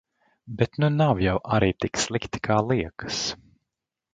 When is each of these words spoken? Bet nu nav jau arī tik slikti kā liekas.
Bet 0.61 0.79
nu 0.83 0.87
nav 0.93 1.21
jau 1.25 1.35
arī 1.57 1.69
tik 1.85 2.01
slikti 2.05 2.41
kā 2.49 2.59
liekas. 2.73 3.21